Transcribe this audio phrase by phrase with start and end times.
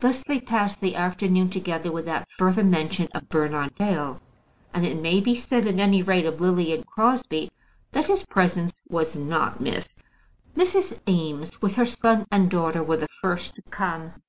[0.00, 4.18] Thus they passed the afternoon together without further mention of Bernard Dale;
[4.74, 7.52] and it may be said, at any rate of Lily and Crosbie,
[7.92, 10.00] that his presence was not missed.
[10.56, 10.98] Mrs.
[11.08, 14.14] Eames, with her son and daughter, were the first to come.